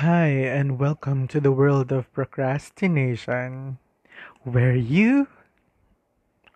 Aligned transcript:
Hi, 0.00 0.48
and 0.48 0.80
welcome 0.80 1.28
to 1.28 1.38
the 1.38 1.52
world 1.52 1.92
of 1.92 2.08
procrastination, 2.16 3.76
where 4.40 4.72
you 4.72 5.28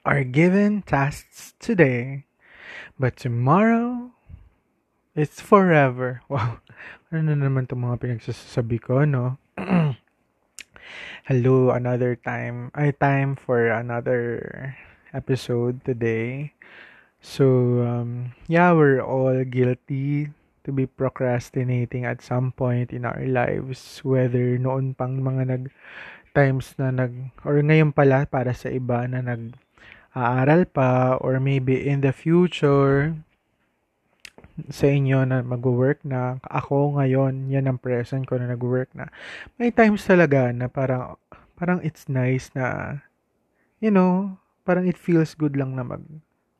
are 0.08 0.24
given 0.24 0.80
tasks 0.80 1.52
today, 1.60 2.24
but 2.98 3.20
tomorrow 3.20 4.16
it's 5.12 5.44
forever. 5.44 6.24
Wow, 6.32 6.64
ano 7.12 7.36
na 7.36 7.36
naman 7.36 7.68
itong 7.68 7.84
mga 7.84 8.00
pinagsasabi 8.00 8.80
ko, 8.80 9.04
no? 9.04 9.36
Hello, 11.28 11.76
another 11.76 12.16
time. 12.16 12.72
I 12.72 12.88
time 12.96 13.36
for 13.36 13.68
another 13.68 14.72
episode 15.12 15.84
today. 15.84 16.56
So, 17.20 17.84
um, 17.84 18.32
yeah, 18.48 18.72
we're 18.72 19.04
all 19.04 19.44
guilty 19.44 20.32
to 20.66 20.74
be 20.74 20.84
procrastinating 20.84 22.02
at 22.02 22.18
some 22.18 22.50
point 22.50 22.90
in 22.90 23.06
our 23.06 23.22
lives 23.22 24.02
whether 24.02 24.58
noon 24.58 24.98
pang 24.98 25.22
mga 25.22 25.42
nag 25.46 25.64
times 26.34 26.74
na 26.76 26.90
nag 26.90 27.30
or 27.46 27.62
ngayon 27.62 27.94
pala 27.94 28.26
para 28.26 28.50
sa 28.50 28.68
iba 28.68 29.06
na 29.06 29.22
nag 29.22 29.54
aaral 30.12 30.66
pa 30.66 31.14
or 31.22 31.38
maybe 31.38 31.86
in 31.86 32.02
the 32.02 32.10
future 32.10 33.14
sa 34.72 34.88
inyo 34.88 35.28
na 35.28 35.44
mag-work 35.44 36.00
na 36.02 36.40
ako 36.48 36.96
ngayon 36.96 37.52
yan 37.52 37.68
ang 37.68 37.76
present 37.76 38.24
ko 38.24 38.40
na 38.40 38.48
nag-work 38.48 38.88
na. 38.96 39.12
May 39.60 39.68
times 39.68 40.08
talaga 40.08 40.48
na 40.56 40.72
parang 40.72 41.20
parang 41.60 41.84
it's 41.84 42.08
nice 42.08 42.48
na 42.56 43.00
you 43.80 43.92
know 43.92 44.40
parang 44.64 44.88
it 44.88 44.96
feels 44.96 45.36
good 45.36 45.56
lang 45.56 45.76
na 45.76 45.84
mag 45.84 46.04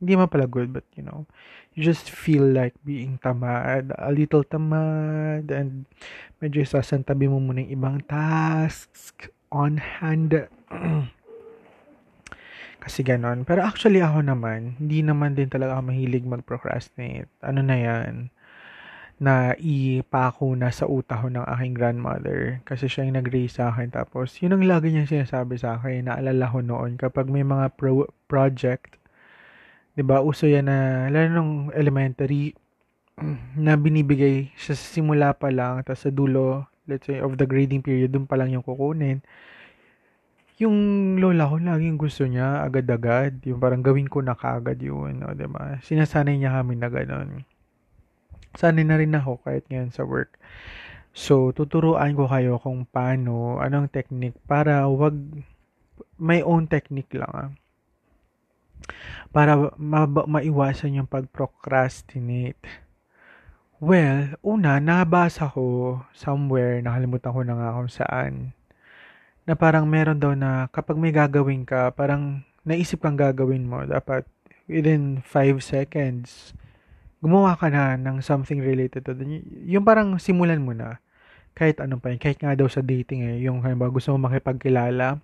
hindi 0.01 0.13
man 0.17 0.29
pala 0.29 0.45
good, 0.45 0.73
but 0.73 0.85
you 0.97 1.03
know, 1.03 1.25
you 1.73 1.85
just 1.85 2.09
feel 2.13 2.45
like 2.45 2.77
being 2.85 3.21
tamad, 3.21 3.93
a 3.97 4.13
little 4.13 4.45
tamad, 4.45 5.49
and 5.53 5.89
medyo 6.41 6.65
sasantabi 6.65 7.29
mo 7.29 7.41
muna 7.41 7.65
yung 7.65 7.73
ibang 7.81 7.99
tasks 8.05 9.29
on 9.49 9.81
hand. 9.81 10.49
Kasi 12.87 13.03
ganon. 13.03 13.43
Pero 13.43 13.67
actually 13.67 13.99
ako 13.99 14.23
naman, 14.23 14.79
hindi 14.79 15.03
naman 15.03 15.35
din 15.35 15.51
talaga 15.51 15.75
ako 15.75 15.91
mahilig 15.91 16.23
mag-procrastinate. 16.23 17.27
Ano 17.43 17.61
na 17.65 17.77
yan? 17.77 18.31
na 19.17 19.57
ipako 19.57 20.53
na 20.53 20.69
sa 20.69 20.85
utak 20.85 21.25
ng 21.25 21.41
aking 21.41 21.73
grandmother 21.73 22.61
kasi 22.69 22.85
siya 22.85 23.09
yung 23.09 23.17
nag-raise 23.17 23.57
sa 23.57 23.73
akin 23.73 23.89
tapos 23.89 24.37
yun 24.45 24.53
ang 24.53 24.69
lagi 24.69 24.93
niya 24.93 25.09
sinasabi 25.09 25.57
sa 25.57 25.81
akin 25.81 26.13
naalala 26.13 26.45
ko 26.53 26.61
noon 26.61 27.01
kapag 27.01 27.33
may 27.33 27.41
mga 27.41 27.73
pro- 27.81 28.13
project 28.29 29.01
'di 29.97 30.05
ba? 30.05 30.21
Uso 30.21 30.45
'yan 30.45 30.69
na 30.69 31.09
lalo 31.09 31.27
nung 31.33 31.53
elementary 31.73 32.53
na 33.57 33.81
binibigay 33.81 34.53
sa 34.61 34.77
simula 34.77 35.33
pa 35.33 35.49
lang 35.49 35.81
tapos 35.81 36.05
sa 36.05 36.13
dulo, 36.13 36.69
let's 36.85 37.09
say 37.09 37.17
of 37.25 37.41
the 37.41 37.49
grading 37.49 37.81
period, 37.81 38.13
doon 38.13 38.29
pa 38.29 38.37
lang 38.37 38.53
yung 38.53 38.61
kukunin. 38.61 39.25
Yung 40.61 40.77
lola 41.21 41.49
ko 41.49 41.57
laging 41.61 42.01
gusto 42.01 42.25
niya 42.29 42.65
agad-agad, 42.65 43.41
yung 43.49 43.61
parang 43.61 43.85
gawin 43.85 44.09
ko 44.09 44.21
na 44.21 44.37
kaagad 44.37 44.77
yun, 44.81 45.25
no, 45.25 45.33
'di 45.33 45.49
ba? 45.49 45.81
Sinasanay 45.81 46.37
niya 46.37 46.61
kami 46.61 46.77
na 46.77 46.89
ganoon. 46.93 47.45
Sanay 48.57 48.85
na 48.85 49.01
rin 49.01 49.17
ako 49.17 49.41
kahit 49.45 49.65
ngayon 49.69 49.93
sa 49.93 50.05
work. 50.05 50.37
So, 51.17 51.53
tuturuan 51.57 52.13
ko 52.13 52.29
kayo 52.29 52.61
kung 52.61 52.85
paano, 52.89 53.57
anong 53.61 53.89
technique 53.89 54.37
para 54.45 54.85
wag 54.89 55.17
may 56.21 56.45
own 56.45 56.69
technique 56.69 57.13
lang 57.17 57.33
ah 57.33 57.51
para 59.31 59.73
ma- 59.77 60.29
maiwasan 60.29 60.99
yung 61.03 61.11
pag-procrastinate? 61.11 62.61
Well, 63.77 64.41
una, 64.41 64.81
nabasa 64.81 65.53
ko 65.53 66.01
somewhere, 66.17 66.81
nakalimutan 66.81 67.35
ko 67.37 67.41
na 67.45 67.55
nga 67.61 67.77
kung 67.77 67.93
saan, 67.93 68.33
na 69.45 69.53
parang 69.53 69.85
meron 69.85 70.17
daw 70.17 70.33
na 70.33 70.73
kapag 70.73 70.97
may 70.97 71.13
gagawin 71.13 71.69
ka, 71.69 71.93
parang 71.93 72.41
naisip 72.65 73.05
kang 73.05 73.21
gagawin 73.21 73.69
mo, 73.69 73.85
dapat 73.85 74.25
within 74.65 75.21
5 75.23 75.61
seconds, 75.61 76.57
gumawa 77.21 77.55
ka 77.55 77.69
na 77.69 77.95
ng 78.01 78.25
something 78.25 78.59
related 78.59 79.05
to 79.05 79.13
that. 79.13 79.29
Yung 79.69 79.85
parang 79.85 80.17
simulan 80.17 80.65
mo 80.65 80.73
na, 80.73 80.99
kahit 81.53 81.77
anong 81.81 82.01
pa 82.01 82.11
yun, 82.13 82.21
kahit 82.21 82.41
nga 82.41 82.57
daw 82.57 82.69
sa 82.69 82.81
dating 82.81 83.29
eh, 83.29 83.37
yung 83.45 83.61
halimbawa 83.61 83.93
gusto 83.93 84.13
mo 84.17 84.25
makipagkilala, 84.25 85.21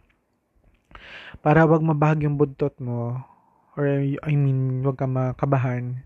para 1.40 1.64
wag 1.64 1.82
mabahag 1.82 2.28
yung 2.28 2.36
buntot 2.36 2.76
mo, 2.78 3.16
or 3.76 3.88
I 4.22 4.34
mean, 4.36 4.84
wag 4.84 5.00
ka 5.00 5.08
makabahan, 5.08 6.04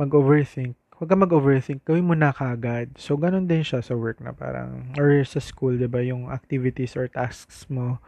mag-overthink. 0.00 0.76
Wag 0.96 1.08
ka 1.10 1.16
mag-overthink, 1.18 1.84
gawin 1.84 2.06
mo 2.06 2.14
na 2.16 2.32
kagad. 2.32 2.94
So, 2.96 3.18
ganun 3.18 3.50
din 3.50 3.66
siya 3.66 3.82
sa 3.82 3.92
work 3.98 4.22
na 4.22 4.32
parang, 4.32 4.94
or 4.96 5.20
sa 5.26 5.42
school, 5.42 5.76
di 5.76 5.90
ba, 5.90 6.00
yung 6.00 6.30
activities 6.30 6.96
or 6.96 7.10
tasks 7.10 7.66
mo, 7.68 7.98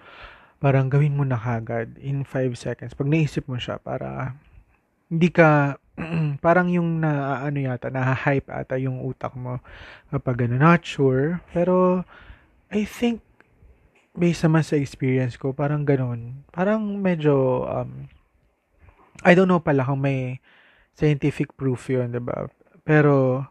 parang 0.63 0.89
gawin 0.89 1.13
mo 1.13 1.27
na 1.27 1.37
kagad 1.37 1.99
in 2.01 2.25
5 2.25 2.57
seconds. 2.57 2.97
Pag 2.97 3.11
naisip 3.11 3.45
mo 3.51 3.61
siya, 3.61 3.77
para 3.77 4.39
hindi 5.13 5.29
ka, 5.29 5.77
parang 6.45 6.73
yung 6.73 7.05
na, 7.05 7.45
ano 7.45 7.59
yata, 7.61 7.93
na-hype 7.93 8.49
ata 8.49 8.81
yung 8.81 9.05
utak 9.05 9.37
mo 9.37 9.61
kapag 10.09 10.49
ano, 10.49 10.57
not 10.57 10.81
sure. 10.87 11.45
Pero, 11.53 12.07
I 12.73 12.89
think, 12.89 13.21
based 14.15 14.47
naman 14.47 14.63
sa 14.63 14.79
experience 14.79 15.35
ko, 15.35 15.53
parang 15.53 15.83
ganun. 15.83 16.47
Parang 16.55 16.81
medyo, 17.03 17.67
um, 17.67 18.09
I 19.23 19.39
don't 19.39 19.47
know 19.47 19.63
pala 19.63 19.87
kung 19.87 20.03
may 20.03 20.43
scientific 20.99 21.55
proof 21.55 21.87
yun, 21.87 22.11
di 22.11 22.19
ba? 22.19 22.51
Pero, 22.83 23.47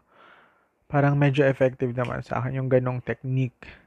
parang 0.90 1.16
medyo 1.16 1.42
effective 1.48 1.96
naman 1.96 2.20
sa 2.20 2.40
akin 2.40 2.60
yung 2.60 2.68
ganong 2.68 3.00
technique. 3.00 3.84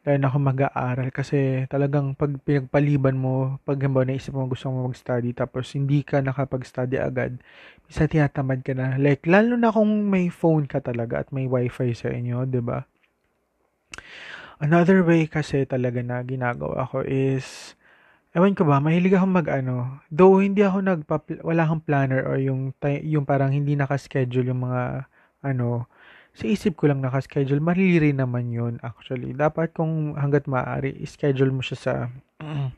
Lalo 0.00 0.16
na 0.16 0.32
kung 0.32 0.48
mag-aaral 0.48 1.12
kasi 1.12 1.68
talagang 1.68 2.16
pag 2.16 2.32
pinagpaliban 2.40 3.20
mo, 3.20 3.60
pag 3.68 3.76
halimbawa 3.76 4.08
naisip 4.08 4.32
mo 4.32 4.48
gusto 4.48 4.72
mo 4.72 4.88
mag-study 4.88 5.36
tapos 5.36 5.76
hindi 5.76 6.00
ka 6.00 6.24
nakapag-study 6.24 6.96
agad, 6.96 7.36
isa 7.84 8.08
tinatamad 8.08 8.64
ka 8.64 8.72
na. 8.72 8.96
Like, 8.96 9.28
lalo 9.28 9.60
na 9.60 9.68
kung 9.68 10.08
may 10.08 10.32
phone 10.32 10.64
ka 10.64 10.80
talaga 10.80 11.20
at 11.20 11.28
may 11.36 11.44
wifi 11.44 11.92
sa 11.92 12.08
inyo, 12.08 12.48
di 12.48 12.64
ba? 12.64 12.80
Another 14.60 15.04
way 15.04 15.28
kasi 15.28 15.68
talaga 15.68 16.00
na 16.00 16.20
ginagawa 16.24 16.88
ko 16.88 17.04
is 17.04 17.76
Ewan 18.30 18.54
ko 18.54 18.62
ba, 18.62 18.78
mahilig 18.78 19.18
akong 19.18 19.34
mag-ano. 19.34 19.98
Though 20.06 20.38
hindi 20.38 20.62
ako 20.62 20.78
nagpa 20.86 21.18
wala 21.42 21.66
akong 21.66 21.82
planner 21.82 22.22
or 22.22 22.38
yung 22.38 22.70
yung 23.02 23.26
parang 23.26 23.50
hindi 23.50 23.74
naka-schedule 23.74 24.54
yung 24.54 24.62
mga 24.70 25.10
ano, 25.42 25.90
sa 26.30 26.46
isip 26.46 26.78
ko 26.78 26.86
lang 26.86 27.02
naka-schedule. 27.02 27.58
Marili 27.58 28.14
naman 28.14 28.54
yun 28.54 28.78
actually. 28.86 29.34
Dapat 29.34 29.74
kung 29.74 30.14
hanggat 30.14 30.46
maaari, 30.46 31.02
schedule 31.10 31.50
mo 31.50 31.58
siya 31.58 31.78
sa 31.78 31.94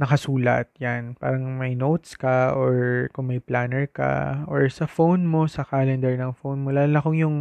nakasulat 0.00 0.72
yan. 0.80 1.12
Parang 1.20 1.44
may 1.60 1.76
notes 1.76 2.16
ka 2.16 2.56
or 2.56 3.08
kung 3.12 3.28
may 3.28 3.44
planner 3.44 3.84
ka 3.92 4.44
or 4.48 4.72
sa 4.72 4.88
phone 4.88 5.28
mo, 5.28 5.44
sa 5.52 5.68
calendar 5.68 6.16
ng 6.16 6.32
phone 6.32 6.64
mo. 6.64 6.72
Lalo 6.72 6.96
kung 7.04 7.16
yung, 7.16 7.36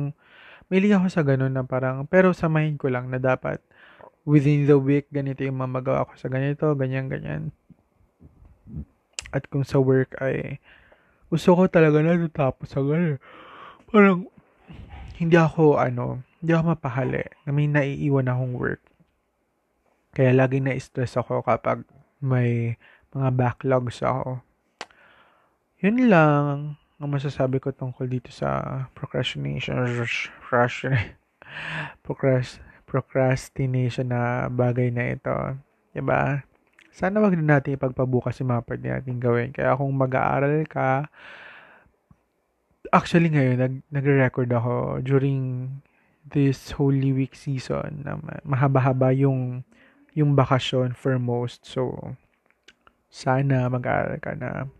may 0.67 0.83
ako 0.83 1.07
sa 1.07 1.23
ganun 1.23 1.55
na 1.55 1.63
parang, 1.63 2.03
pero 2.09 2.35
samahin 2.35 2.75
ko 2.75 2.91
lang 2.91 3.07
na 3.07 3.23
dapat 3.23 3.63
within 4.25 4.65
the 4.65 4.75
week, 4.75 5.07
ganito 5.13 5.45
yung 5.45 5.61
mamagawa 5.61 6.09
ko 6.09 6.17
sa 6.17 6.27
ganito, 6.27 6.73
ganyan, 6.73 7.07
ganyan. 7.07 7.53
At 9.29 9.45
kung 9.47 9.61
sa 9.61 9.77
work 9.77 10.17
ay 10.17 10.57
gusto 11.29 11.53
ko 11.53 11.69
talaga 11.69 12.01
na 12.01 12.17
tapos 12.27 12.73
sa 12.73 12.81
ganyan. 12.81 13.21
Parang 13.87 14.25
hindi 15.21 15.37
ako 15.37 15.77
ano, 15.77 16.25
hindi 16.41 16.51
ako 16.51 16.73
mapahali 16.73 17.23
na 17.45 17.49
may 17.53 17.69
naiiwan 17.69 18.27
akong 18.27 18.57
work. 18.57 18.83
Kaya 20.15 20.33
lagi 20.33 20.59
na-stress 20.59 21.21
ako 21.21 21.45
kapag 21.45 21.85
may 22.19 22.79
mga 23.13 23.29
backlogs 23.35 24.01
ako. 24.01 24.41
Yun 25.83 26.09
lang 26.09 26.79
ang 26.95 27.09
masasabi 27.11 27.59
ko 27.59 27.75
tungkol 27.75 28.07
dito 28.07 28.31
sa 28.31 28.87
procrastination. 28.95 29.75
Procrast 32.03 32.63
procrastination 32.85 34.13
na 34.13 34.47
bagay 34.47 34.93
na 34.93 35.13
ito. 35.17 35.35
Diba? 35.91 36.45
Sana 36.95 37.19
wag 37.19 37.35
din 37.35 37.49
natin 37.49 37.75
ipagpabukas 37.75 38.39
yung 38.39 38.55
mga 38.55 38.65
pwede 38.65 38.85
natin 38.87 39.15
gawin. 39.19 39.49
Kaya 39.51 39.75
kung 39.75 39.91
mag-aaral 39.91 40.63
ka, 40.69 41.11
actually 42.95 43.27
ngayon, 43.27 43.57
nag, 43.59 43.75
nagre-record 43.91 44.47
ako 44.53 45.03
during 45.03 45.67
this 46.23 46.71
Holy 46.73 47.11
Week 47.11 47.35
season 47.35 48.07
na 48.07 48.17
mahaba-haba 48.47 49.11
yung 49.13 49.67
yung 50.15 50.31
bakasyon 50.33 50.95
for 50.95 51.19
most. 51.19 51.67
So, 51.67 52.15
sana 53.11 53.67
mag-aaral 53.67 54.17
ka 54.23 54.31
na 54.39 54.71